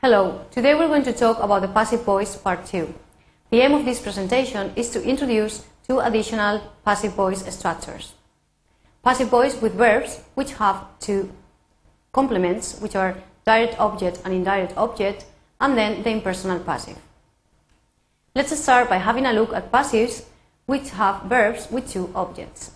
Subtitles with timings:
[0.00, 2.94] Hello, today we're going to talk about the passive voice part 2.
[3.50, 8.12] The aim of this presentation is to introduce two additional passive voice structures.
[9.02, 11.32] Passive voice with verbs which have two
[12.12, 15.24] complements which are direct object and indirect object
[15.60, 16.98] and then the impersonal passive.
[18.36, 20.26] Let's start by having a look at passives
[20.66, 22.70] which have verbs with two objects.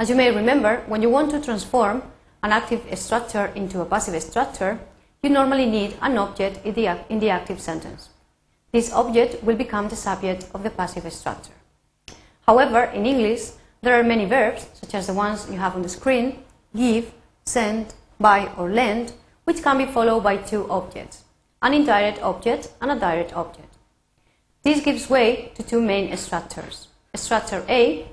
[0.00, 2.02] As you may remember, when you want to transform
[2.42, 4.80] an active structure into a passive structure,
[5.24, 8.10] you normally need an object in the, in the active sentence.
[8.72, 11.54] This object will become the subject of the passive structure.
[12.46, 15.88] However, in English, there are many verbs, such as the ones you have on the
[15.88, 16.44] screen,
[16.76, 17.10] give,
[17.46, 21.24] send, buy or lend, which can be followed by two objects,
[21.62, 23.74] an indirect object and a direct object.
[24.62, 26.88] This gives way to two main structures.
[27.14, 28.06] Structure A,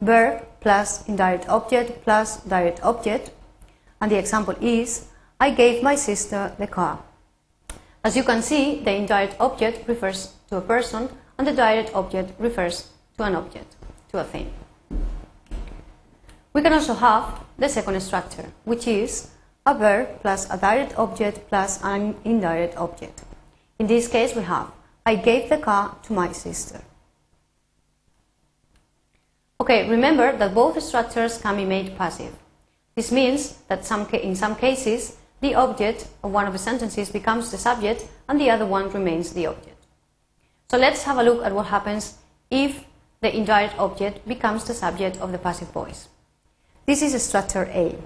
[0.00, 3.30] verb plus indirect object plus direct object,
[4.00, 5.06] and the example is
[5.40, 6.98] I gave my sister the car.
[8.02, 12.32] As you can see, the indirect object refers to a person and the direct object
[12.40, 13.76] refers to an object,
[14.10, 14.52] to a thing.
[16.52, 19.28] We can also have the second structure, which is
[19.64, 23.22] a verb plus a direct object plus an indirect object.
[23.78, 24.72] In this case, we have
[25.06, 26.80] I gave the car to my sister.
[29.60, 32.34] Okay, remember that both structures can be made passive.
[32.94, 37.50] This means that some in some cases the object of one of the sentences becomes
[37.50, 39.86] the subject and the other one remains the object.
[40.70, 42.18] So let's have a look at what happens
[42.50, 42.84] if
[43.20, 46.08] the indirect object becomes the subject of the passive voice.
[46.86, 47.96] This is a structure A.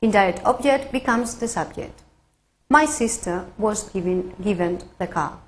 [0.00, 2.02] Indirect object becomes the subject.
[2.68, 5.38] My sister was given, given the car.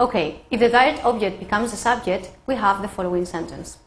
[0.00, 3.78] Okay, if the direct object becomes the subject, we have the following sentence.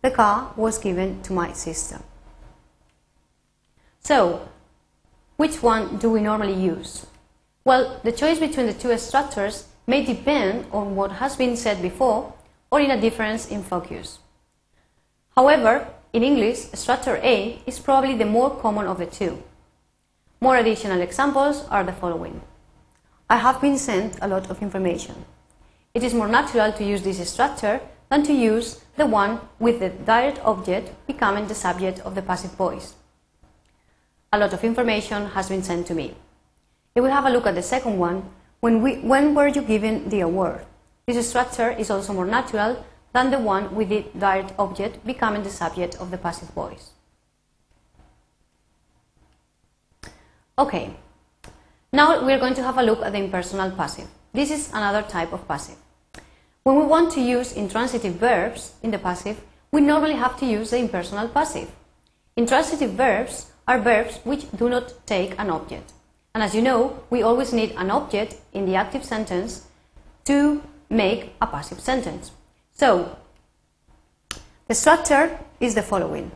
[0.00, 2.00] The car was given to my sister.
[4.08, 4.48] So,
[5.36, 7.04] which one do we normally use?
[7.62, 12.32] Well, the choice between the two structures may depend on what has been said before
[12.70, 14.18] or in a difference in focus.
[15.36, 19.42] However, in English, structure A is probably the more common of the two.
[20.40, 22.40] More additional examples are the following.
[23.28, 25.26] I have been sent a lot of information.
[25.92, 29.90] It is more natural to use this structure than to use the one with the
[29.90, 32.94] direct object becoming the subject of the passive voice
[34.32, 36.14] a lot of information has been sent to me.
[36.94, 38.28] If we have a look at the second one,
[38.60, 40.66] when, we, when were you given the award?
[41.06, 45.50] This structure is also more natural than the one with the direct object becoming the
[45.50, 46.90] subject of the passive voice.
[50.58, 50.90] Okay,
[51.92, 54.08] now we're going to have a look at the impersonal passive.
[54.34, 55.76] This is another type of passive.
[56.64, 59.40] When we want to use intransitive verbs in the passive,
[59.72, 61.70] we normally have to use the impersonal passive.
[62.36, 65.92] Intransitive verbs are verbs which do not take an object.
[66.34, 69.66] And as you know, we always need an object in the active sentence
[70.24, 72.32] to make a passive sentence.
[72.72, 73.16] So,
[74.66, 76.32] the structure is the following.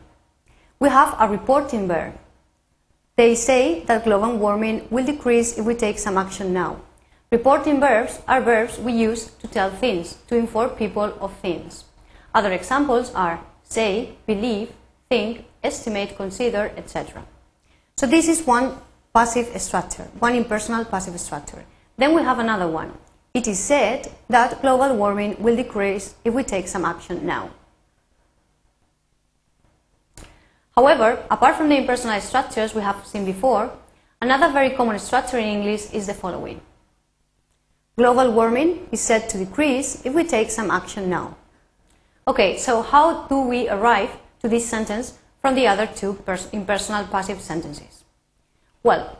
[0.79, 2.19] We have a reporting verb.
[3.17, 6.81] They say that global warming will decrease if we take some action now.
[7.31, 11.85] Reporting verbs are verbs we use to tell things, to inform people of things.
[12.35, 14.73] Other examples are say, believe,
[15.09, 17.25] think, estimate, consider, etc.
[17.97, 18.77] So this is one
[19.15, 21.65] passive structure, one impersonal passive structure.
[21.97, 22.93] Then we have another one.
[23.35, 27.51] It is said that global warming will decrease if we take some action now.
[30.75, 33.71] However, apart from the impersonal structures we have seen before,
[34.21, 36.61] another very common structure in English is the following.
[37.97, 41.37] Global warming is said to decrease if we take some action now.
[42.27, 46.17] Okay, so how do we arrive to this sentence from the other two
[46.53, 48.05] impersonal passive sentences.
[48.83, 49.19] Well,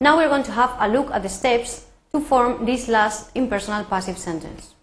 [0.00, 3.84] now we're going to have a look at the steps to form this last impersonal
[3.84, 4.74] passive sentence.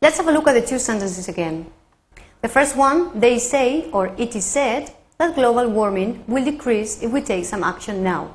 [0.00, 1.66] Let's have a look at the two sentences again.
[2.40, 7.10] The first one, they say, or it is said, that global warming will decrease if
[7.10, 8.34] we take some action now.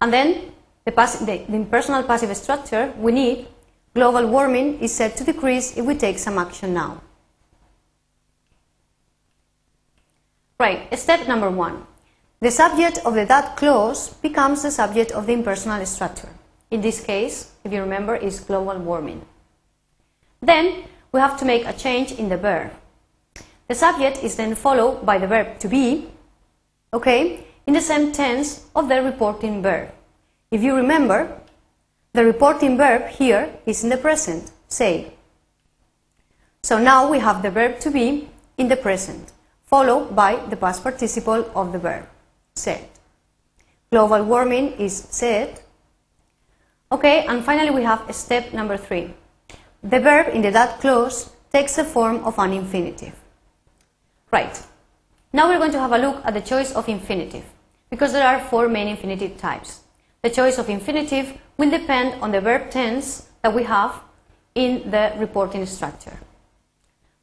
[0.00, 0.52] And then,
[0.84, 3.48] the, the, the impersonal passive structure, we need
[3.94, 7.00] global warming is said to decrease if we take some action now.
[10.62, 11.82] Right, step number one.
[12.38, 16.28] The subject of the that clause becomes the subject of the impersonal structure.
[16.70, 19.26] In this case, if you remember, is global warming.
[20.40, 22.70] Then we have to make a change in the verb.
[23.66, 26.06] The subject is then followed by the verb to be,
[26.94, 29.90] okay, in the same tense of the reporting verb.
[30.52, 31.40] If you remember,
[32.12, 35.14] the reporting verb here is in the present, say.
[36.62, 39.32] So now we have the verb to be in the present
[39.72, 42.04] followed by the past participle of the verb.
[42.54, 42.84] said.
[43.90, 45.60] Global warming is said.
[46.90, 49.14] Okay, and finally we have step number three.
[49.82, 53.16] The verb in the that clause takes the form of an infinitive.
[54.30, 54.60] Right.
[55.32, 57.44] Now we're going to have a look at the choice of infinitive,
[57.88, 59.80] because there are four main infinitive types.
[60.20, 64.00] The choice of infinitive will depend on the verb tense that we have
[64.54, 66.18] in the reporting structure.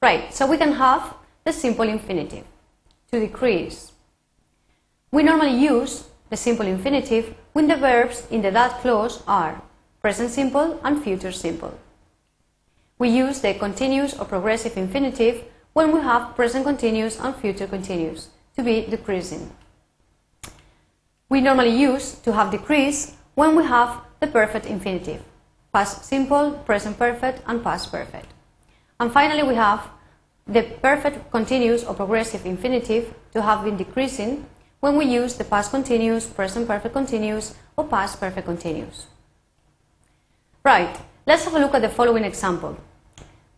[0.02, 1.14] Right, so we can have
[1.50, 2.46] the simple infinitive,
[3.12, 3.92] to decrease.
[5.12, 9.60] We normally use the simple infinitive when the verbs in the that clause are
[10.00, 11.74] present simple and future simple.
[13.00, 15.44] We use the continuous or progressive infinitive
[15.74, 19.50] when we have present continuous and future continuous to be decreasing.
[21.30, 25.24] We normally use to have decrease when we have the perfect infinitive,
[25.74, 28.28] past simple, present perfect, and past perfect.
[29.00, 29.90] And finally, we have
[30.50, 34.46] the perfect continuous or progressive infinitive to have been decreasing
[34.80, 39.06] when we use the past continuous, present perfect continuous, or past perfect continuous.
[40.66, 40.98] Right,
[41.28, 42.78] let's have a look at the following example.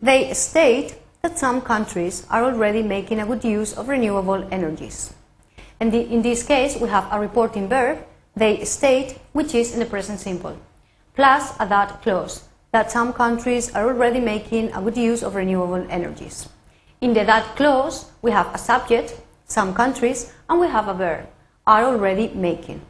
[0.02, 5.14] They state that some countries are already making a good use of renewable energies.
[5.80, 8.04] And the, in this case, we have a reporting verb,
[8.36, 10.58] they state, which is in the present simple,
[11.14, 15.86] plus a that clause, that some countries are already making a good use of renewable
[15.88, 16.48] energies.
[17.02, 21.26] In the that clause, we have a subject, some countries, and we have a verb,
[21.66, 22.80] are already making.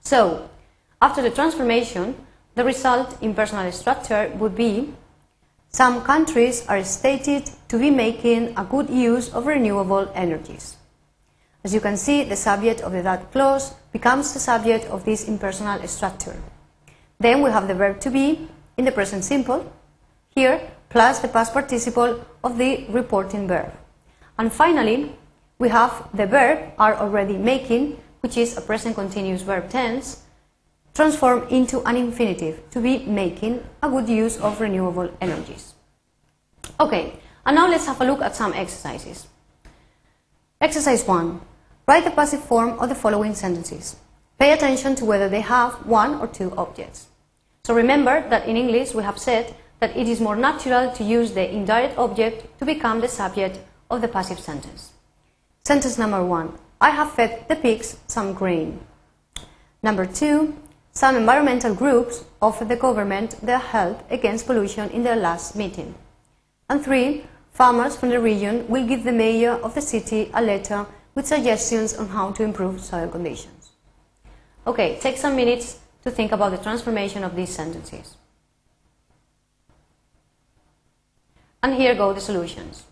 [0.00, 0.50] So,
[1.00, 2.16] after the transformation,
[2.56, 4.92] the result in personal structure would be
[5.70, 10.76] some countries are stated to be making a good use of renewable energies.
[11.62, 15.28] As you can see, the subject of the that clause becomes the subject of this
[15.28, 16.42] impersonal structure.
[17.20, 19.70] Then we have the verb to be in the present simple,
[20.34, 23.72] here, plus the past participle of the reporting verb.
[24.38, 25.16] And finally,
[25.58, 30.22] we have the verb are already making, which is a present continuous verb tense,
[30.94, 35.74] transformed into an infinitive to be making a good use of renewable energies.
[36.80, 39.26] Okay, and now let's have a look at some exercises.
[40.60, 41.40] Exercise 1.
[41.86, 43.96] Write the passive form of the following sentences.
[44.38, 47.08] Pay attention to whether they have one or two objects.
[47.64, 51.32] So remember that in English we have said that it is more natural to use
[51.32, 53.58] the indirect object to become the subject
[53.90, 54.92] of the passive sentence.
[55.64, 56.52] Sentence number 1.
[56.80, 58.80] I have fed the pigs some grain.
[59.82, 60.54] Number 2.
[60.92, 65.94] Some environmental groups offered the government their help against pollution in their last meeting.
[66.68, 70.86] And three, farmers from the region will give the mayor of the city a letter
[71.14, 73.70] with suggestions on how to improve soil conditions.
[74.66, 78.17] Okay, take some minutes to think about the transformation of these sentences.
[81.62, 82.84] And here go the solutions.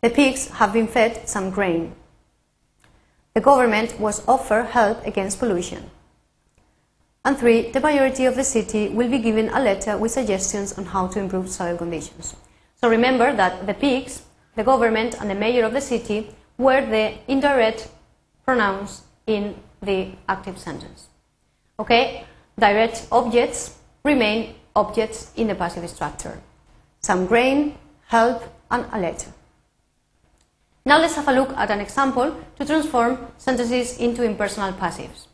[0.00, 1.94] The pigs have been fed some grain.
[3.34, 5.90] The government was offered help against pollution.
[7.24, 10.86] And three, the majority of the city will be given a letter with suggestions on
[10.86, 12.36] how to improve soil conditions.
[12.80, 14.22] So remember that the pigs,
[14.54, 17.88] the government, and the mayor of the city were the indirect
[18.44, 21.08] pronouns in the active sentence.
[21.78, 22.24] Okay?
[22.58, 26.40] Direct objects remain objects in the passive structure.
[27.06, 29.30] Some grain, help, and a letter.
[30.84, 35.26] Now let's have a look at an example to transform sentences into impersonal passives.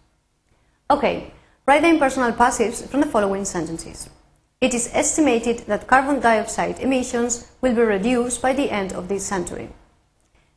[0.91, 1.33] Okay,
[1.64, 4.11] Write the impersonal passives from the following sentences.
[4.61, 9.25] It is estimated that carbon dioxide emissions will be reduced by the end of this
[9.25, 9.69] century.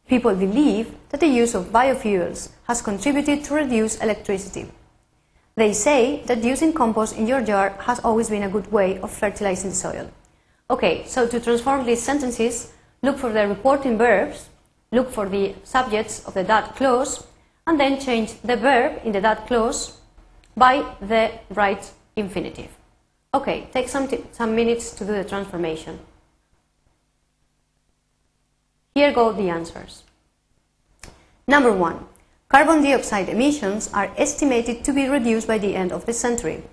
[0.08, 4.66] People believe that the use of biofuels has contributed to reduce electricity.
[5.56, 9.12] They say that using compost in your yard has always been a good way of
[9.12, 10.12] fertilizing the soil.
[10.70, 14.50] Okay, so to transform these sentences, look for the reporting verbs,
[14.92, 17.26] look for the subjects of the that clause,
[17.68, 20.00] and then change the verb in the that clause
[20.58, 22.70] by the right infinitive.
[23.34, 26.00] Okay, take some, some minutes to do the transformation.
[28.96, 30.04] Here go the answers.
[31.48, 32.06] Number one,
[32.50, 36.64] carbon dioxide emissions are estimated to be reduced by the end of the century.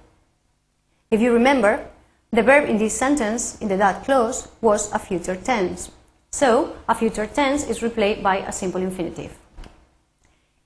[1.11, 1.89] If you remember,
[2.33, 5.91] the verb in this sentence, in the that clause, was a future tense.
[6.31, 9.37] So, a future tense is replaced by a simple infinitive.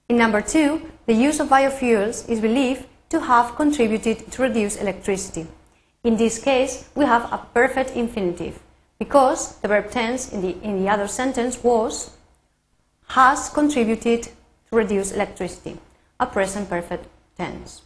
[0.08, 5.48] In number two, the use of biofuels is believed to have contributed to reduce electricity.
[6.04, 8.60] In this case, we have a perfect infinitive
[9.00, 12.12] because the verb tense in the, in the other sentence was
[13.08, 14.30] has contributed to
[14.70, 15.76] reduce electricity,
[16.20, 17.06] a present perfect
[17.36, 17.82] tense.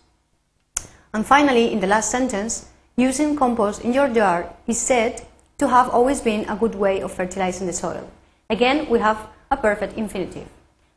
[1.13, 2.70] And finally, in the last sentence,
[3.01, 5.23] using compost in your yard is said
[5.59, 8.09] to have always been a good way of fertilizing the soil.
[8.49, 9.19] Again, we have
[9.51, 10.49] a perfect infinitive.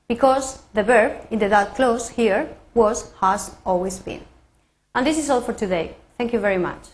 [0.07, 4.21] because the verb in the that clause here was has always been.
[4.93, 5.95] And this is all for today.
[6.17, 6.89] Thank you very much.